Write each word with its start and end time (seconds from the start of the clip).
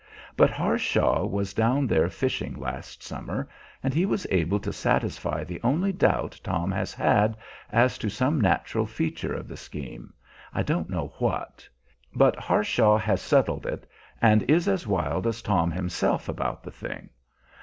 But 0.35 0.49
Harshaw 0.49 1.27
was 1.27 1.53
down 1.53 1.85
there 1.85 2.09
fishing 2.09 2.55
last 2.55 3.03
summer, 3.03 3.47
and 3.83 3.93
he 3.93 4.03
was 4.03 4.25
able 4.31 4.59
to 4.61 4.73
satisfy 4.73 5.43
the 5.43 5.59
only 5.63 5.93
doubt 5.93 6.39
Tom 6.43 6.71
has 6.71 6.91
had 6.91 7.37
as 7.71 7.99
to 7.99 8.09
some 8.09 8.41
natural 8.41 8.87
feature 8.87 9.35
of 9.35 9.47
the 9.47 9.57
scheme 9.57 10.11
I 10.55 10.63
don't 10.63 10.89
know 10.89 11.13
what; 11.19 11.69
but 12.15 12.35
Harshaw 12.35 12.97
has 12.97 13.21
settled 13.21 13.67
it, 13.67 13.87
and 14.19 14.41
is 14.49 14.67
as 14.67 14.87
wild 14.87 15.27
as 15.27 15.43
Tom 15.43 15.69
himself 15.69 16.27
about 16.27 16.63
the 16.63 16.71
thing. 16.71 17.11